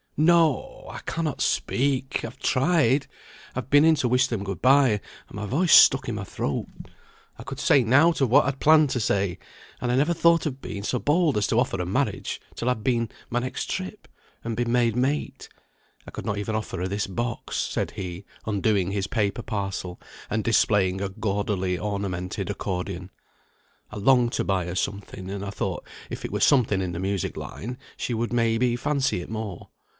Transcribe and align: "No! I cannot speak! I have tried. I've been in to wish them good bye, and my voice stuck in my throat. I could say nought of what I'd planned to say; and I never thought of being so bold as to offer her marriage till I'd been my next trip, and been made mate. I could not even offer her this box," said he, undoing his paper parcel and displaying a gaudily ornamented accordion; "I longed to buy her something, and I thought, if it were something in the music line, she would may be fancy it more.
"No! 0.17 0.87
I 0.89 0.99
cannot 1.01 1.41
speak! 1.41 2.21
I 2.23 2.27
have 2.29 2.39
tried. 2.39 3.07
I've 3.55 3.69
been 3.71 3.85
in 3.85 3.95
to 3.95 4.07
wish 4.07 4.27
them 4.27 4.43
good 4.43 4.61
bye, 4.61 4.91
and 5.29 5.35
my 5.35 5.45
voice 5.47 5.73
stuck 5.73 6.09
in 6.09 6.15
my 6.15 6.23
throat. 6.23 6.67
I 7.37 7.43
could 7.43 7.59
say 7.59 7.83
nought 7.83 8.21
of 8.21 8.29
what 8.29 8.45
I'd 8.45 8.59
planned 8.59 8.91
to 8.91 8.99
say; 8.99 9.39
and 9.79 9.91
I 9.91 9.95
never 9.95 10.13
thought 10.13 10.45
of 10.45 10.61
being 10.61 10.83
so 10.83 10.99
bold 10.99 11.37
as 11.37 11.47
to 11.47 11.59
offer 11.59 11.77
her 11.77 11.85
marriage 11.87 12.39
till 12.55 12.69
I'd 12.69 12.83
been 12.83 13.09
my 13.29 13.39
next 13.39 13.69
trip, 13.69 14.07
and 14.43 14.55
been 14.57 14.71
made 14.71 14.95
mate. 14.95 15.49
I 16.07 16.11
could 16.11 16.25
not 16.25 16.37
even 16.37 16.55
offer 16.55 16.77
her 16.79 16.87
this 16.87 17.07
box," 17.07 17.55
said 17.57 17.91
he, 17.91 18.25
undoing 18.45 18.91
his 18.91 19.07
paper 19.07 19.41
parcel 19.43 19.99
and 20.29 20.43
displaying 20.43 20.99
a 21.01 21.09
gaudily 21.09 21.77
ornamented 21.79 22.49
accordion; 22.49 23.09
"I 23.91 23.97
longed 23.97 24.33
to 24.33 24.43
buy 24.43 24.65
her 24.65 24.75
something, 24.75 25.29
and 25.31 25.45
I 25.45 25.51
thought, 25.51 25.85
if 26.09 26.25
it 26.25 26.31
were 26.31 26.39
something 26.41 26.81
in 26.81 26.91
the 26.91 26.99
music 26.99 27.37
line, 27.37 27.77
she 27.97 28.13
would 28.13 28.33
may 28.33 28.57
be 28.59 28.75
fancy 28.75 29.21
it 29.21 29.29
more. 29.29 29.69